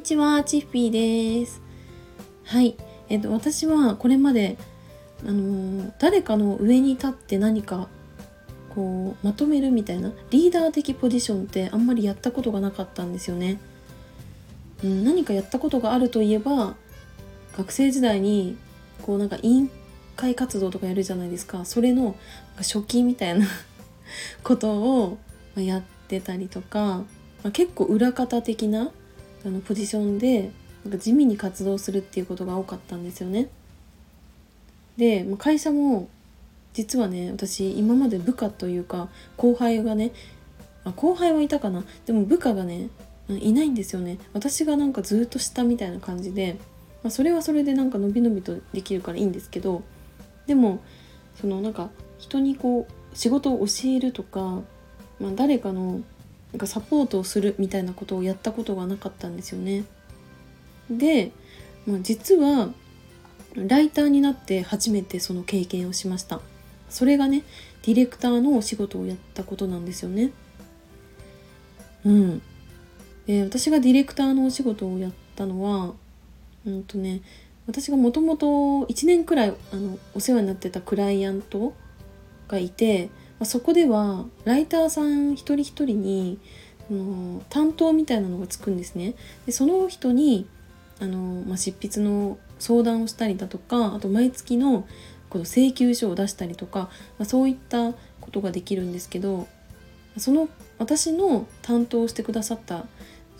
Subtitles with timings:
[0.00, 1.60] にちは、チッピーです。
[2.46, 2.74] はい、
[3.10, 4.56] えっと私はこれまで
[5.26, 7.86] あの誰かの上に立って何か
[8.74, 13.60] こうまとめるみたいなリーダー的ポジションってあんまりやったことがなかったんですよね。
[14.82, 16.76] うん、何かやったことがあるといえば
[17.58, 18.56] 学生時代に
[19.02, 19.70] こうなんか委員
[20.16, 22.16] 会活動とかやるじゃないですかそれの
[22.56, 23.46] 初期みたいな
[24.44, 25.18] ことを
[25.56, 27.04] やってたりとか、ま
[27.48, 28.92] あ、結構裏方的な
[29.44, 30.50] あのポジションで
[30.84, 33.48] なんか地味に活動するっていうことが多かったんですよね。
[34.96, 36.08] で、まあ、会社も
[36.72, 40.12] 実はね私今まで部下というか後輩がね
[40.84, 42.88] あ後輩はいたかなでも部下がね
[43.28, 46.58] いないんですよね私がなんかずっと下みたいな感じで、
[47.02, 49.82] まあ、それはそれでなんか伸び伸びとできるからいいんですけど
[50.46, 50.80] でも
[51.40, 54.60] そのなんか人にこう仕事を教えるとか、
[55.20, 56.00] まあ、誰かの
[56.52, 59.84] なんかサポートをするみたいなことをやったことがなかったんですよね。
[60.90, 61.32] で、
[61.86, 62.70] まあ、実は
[63.54, 66.40] ライターになって初めてその経験をしました。
[66.88, 67.44] それがね
[67.82, 70.32] ディレクターのお仕事をやったことなんですよね。
[72.04, 72.42] うん。
[73.26, 75.94] で私がディレクターのお仕事をやったのは
[76.66, 77.22] うんとね
[77.66, 78.46] 私がもともと
[78.86, 81.74] 1年くらいあのお世話になってたクライアント
[82.48, 86.38] がいてまそこではライターさん一人一人に
[86.90, 89.14] あの担当みたいなのがつくんですね。
[89.46, 90.46] でその人に
[91.00, 94.86] あの、まあ、執筆の相談をしたりだとかあと毎月の
[95.30, 99.48] この請求書を出したりとか、まあ、そういったことができるんですけど
[100.18, 102.84] その私の担当してくださった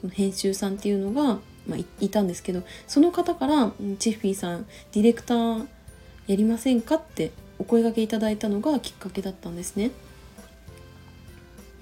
[0.00, 5.66] その編集さんっていうのが、まあ、いたんですけどその方から「チッフィーさんディレクター
[6.26, 9.90] やりませんか?」ってお声がけいただいたのがきっかけだったんですね。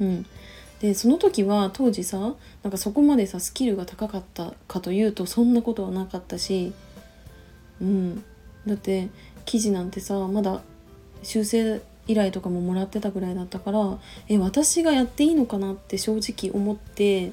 [0.00, 0.26] うん、
[0.80, 6.72] でその時は当時さなんかそこまでさスキルが高かったかというとそんなことはなかったし、
[7.80, 8.24] うん、
[8.66, 9.08] だって
[9.44, 10.60] 記事なんてさまだ
[11.22, 13.98] 修正依頼とかももらってたぐらいだったから
[14.28, 17.32] え私がやっていいのかなって正直思って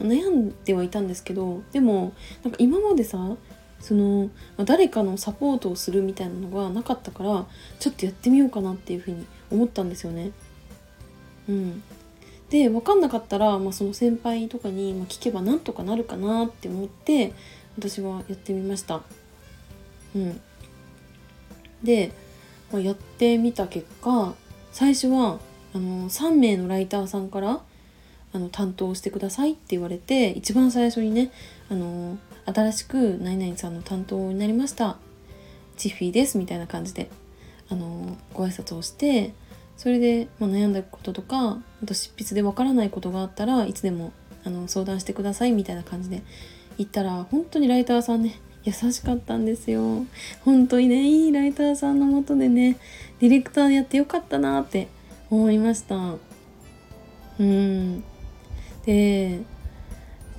[0.00, 2.12] 悩んではいたんですけどでも
[2.42, 3.36] なんか今までさ
[3.80, 4.30] その
[4.64, 7.46] 誰かのサポートをするみたいなのがなかったから
[7.78, 10.32] ちょっとやってみようかなっていうふうに思ったんですよね。
[11.48, 11.82] うん、
[12.50, 17.32] で分かんなかったら、まあ、その先輩とかに聞けばなんとかなるかなって思って
[17.78, 19.00] 私はやってみました。
[20.14, 20.40] うん、
[21.82, 22.12] で、
[22.70, 24.34] まあ、やってみた結果
[24.72, 25.40] 最初は
[25.72, 27.60] あの3名のライターさんから
[28.32, 31.32] あの担当してくださいって言われて一番最初にね
[31.68, 34.96] あの新しく何々さんの担当になりました。
[35.76, 37.10] チッフィーですみたいな感じで
[37.70, 39.32] あのご挨拶をして
[39.78, 44.12] それで、まあ、悩んだこととかあと執筆でわからないことがあったらいつでも
[44.44, 46.22] あの相談してくださいみたいな感じで
[46.76, 50.04] 言ったら本当にライターさんね優しかったんですよ。
[50.44, 52.78] 本当にねいいライターさんのもとでね
[53.20, 54.88] ディレクターやってよかったなって
[55.30, 55.96] 思いました。
[57.38, 58.04] うん。
[58.84, 59.40] で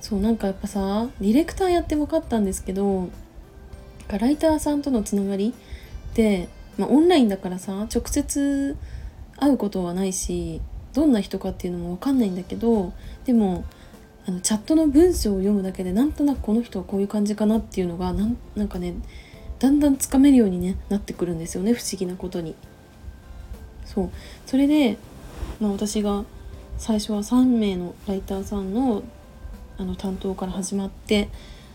[0.02, 3.08] そうなんかやっぱさディレクターやって分かったんですけど
[4.08, 5.54] ライターさんとのつながり
[6.10, 8.76] って、まあ、オンラインだからさ直接
[9.38, 10.60] 会うことはないし
[10.92, 12.92] どんな人かっていうのも分かんないんだけど
[13.24, 13.64] でも
[14.26, 18.94] あのチャットの文章を読むだけでなんとなくこの人はこういう感じかなっていうのがなんなんかね
[19.60, 22.56] だんだんつかめるように、ね、なってくるんですよね不思議なことに。
[23.84, 24.10] そう
[24.46, 24.96] それで、
[25.60, 26.24] まあ、私が
[26.78, 29.02] 最初は3名のライターさんの
[29.78, 31.28] あの担当から始まって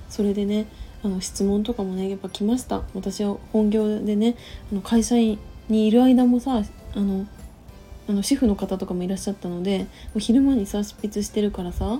[0.09, 0.68] それでね
[1.03, 2.84] あの質問とかもねやっぱ来ました。
[2.94, 4.35] 私は本業でね
[4.72, 6.63] あの会社員にいる間もさ
[6.96, 7.28] あの
[8.09, 9.85] あの主婦の方とかもいらっしゃったのでも
[10.16, 12.00] う昼間にさ執筆してるからさ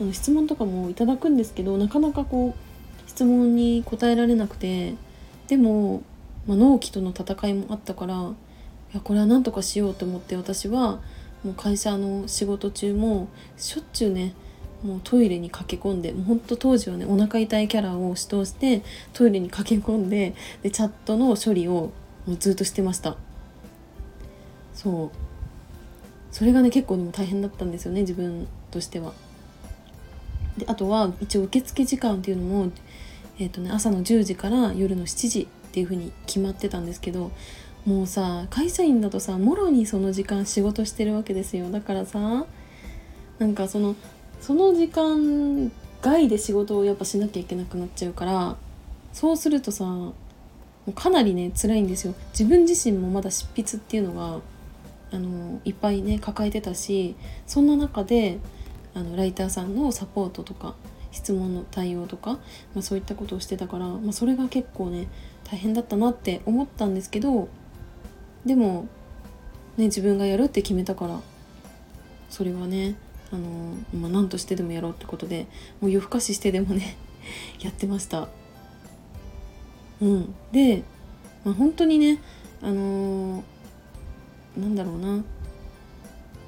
[0.00, 4.94] あの質問とかもいただくんですけどなかなかこう質問に答えられなくて
[5.48, 6.02] でも、
[6.46, 8.16] まあ、納期との戦いもあったからい
[8.94, 11.00] やこれは何とかしようと思って私は
[11.44, 13.28] もう会社の仕事中も
[13.58, 14.34] しょっちゅうね
[14.82, 18.82] もうトイレに駆け込んでもうほんと当時はねお腹痛いキャラを指導して
[19.12, 21.92] トイレに駆け込んででチャットの処理を
[22.26, 23.16] もうずっとしてました。
[24.74, 25.10] そう。
[26.32, 29.12] それがね結構でも大変だったんですよね自分としては。
[30.56, 32.72] であとは一応受付時間っていうのも、
[33.38, 37.32] えーとね、朝の10時から夜の7時っていう風に決まってたんですけど
[37.86, 41.70] もうさ会社員だとさもろにその時間仕事してるわけですよ。
[41.70, 42.46] だからさ
[43.38, 43.94] なんかその
[44.42, 45.70] その時間
[46.02, 48.56] 外で仕事をやっぱしなきゃいけなくなっちゃうから
[49.12, 49.86] そうするとさ
[50.96, 52.14] かなりね辛いんですよ。
[52.32, 54.40] 自分自身もまだ執筆っていうのが
[55.12, 57.14] あのいっぱいね抱えてたし
[57.46, 58.38] そんな中で
[58.94, 60.74] あのライターさんのサポートとか
[61.12, 65.06] 質問の対応とか、まあ、そういったことをしてたから、まあ、それが結構ね
[65.44, 67.48] 大変だったなって思ったんですけど
[68.44, 68.88] でも、
[69.76, 71.20] ね、自分がやるって決めたから
[72.28, 72.96] それはね
[73.32, 75.46] あの、まあ、何としてでもやろうってことで
[75.80, 76.96] もう夜更かししてでもね
[77.60, 78.28] やってました。
[80.00, 80.82] うん、で、
[81.44, 82.20] まあ、本当にね
[82.60, 83.42] あのー、
[84.60, 85.24] なんだろうな。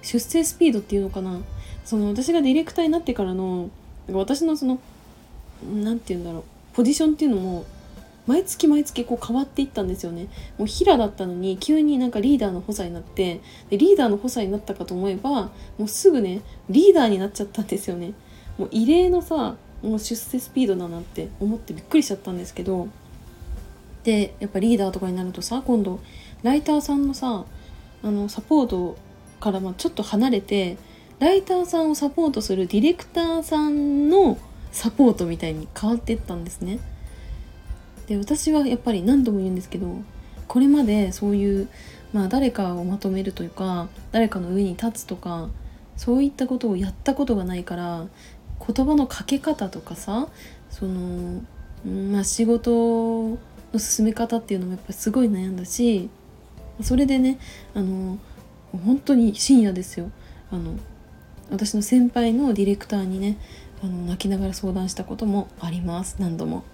[0.02, 1.40] 出生スピードっていうのかな。
[1.84, 3.70] その私がディレクターになってからの
[4.10, 4.78] 私のその
[5.62, 6.44] 何て言うんだろう。
[6.74, 7.64] ポジションっていうのも
[8.26, 10.28] 毎月毎月こう変わっていったんですよね
[10.58, 13.40] もう平だったのに急になんかリーダーの補佐になって
[13.70, 15.50] でリーダーの補佐になったかと思えばも
[15.80, 18.14] うすぐねリーダーになっちゃったんですよね
[18.58, 22.88] もう異例のさもう出世スピードだなって思ってびっくりしちゃったんですけど
[24.04, 26.00] でやっぱリーダーとかになるとさ今度
[26.42, 27.44] ライターさんのさ
[28.02, 28.96] あのサポート
[29.40, 30.78] からまちょっと離れて
[31.18, 34.38] ライターさんをサポートするディレクターさんの
[34.72, 36.80] サポートみたいに変わっていったんですね。
[38.06, 40.02] で私はやっぱり何度も言うんですけど
[40.46, 41.68] これまでそういう、
[42.12, 45.48] まあ、誰かをまとめるというか誰かの上に立つとか
[45.96, 48.06] そういったことをやったことがないから
[48.66, 50.28] 言葉のかけ方とかさ
[50.70, 51.42] その、
[51.84, 53.38] まあ、仕事
[53.72, 56.08] の進め方っていうのもやっぱりすごい悩んだし
[56.82, 57.38] それでね
[57.74, 58.18] あの
[58.84, 60.10] 本当に深夜ですよ。
[60.50, 60.76] あの
[61.50, 63.36] 私の先輩のディレクターにね
[63.82, 66.16] あの泣きながら相談したこともあります。
[66.18, 66.64] 何度も。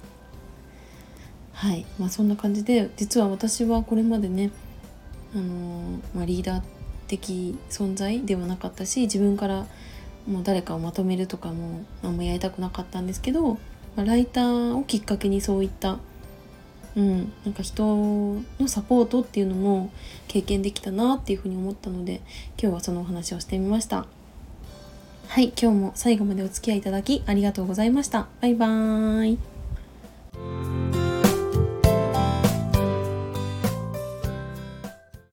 [1.61, 4.51] はいまあそんな感じで実は私はこれまでね
[5.35, 6.63] あの、まあ、リーダー
[7.07, 9.67] 的存在ではなかったし自分から
[10.27, 13.59] もう誰かをまとめるとかもあんまやりたくなかったんですけど、ま
[13.99, 15.99] あ、ライターをきっかけにそういった
[16.97, 19.93] うん、なんか人のサポートっていうのも
[20.27, 22.21] 経験できたなっていうふうに思ったので
[22.61, 24.07] 今日はそのお話をしてみました。
[25.29, 28.27] はい、今日も最後までお付き合いいただきありがとうございました。
[28.41, 29.50] バイバーイ。